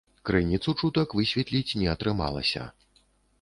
Крыніцу 0.27 0.73
чутак 0.79 1.13
высветліць 1.19 1.77
не 1.81 1.87
атрымалася. 1.93 2.65